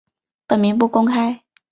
[0.47, 1.43] 本名不公开。